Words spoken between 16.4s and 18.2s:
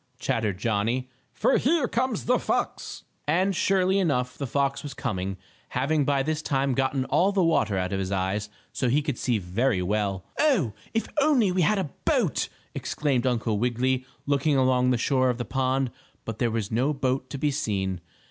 was no boat to be seen.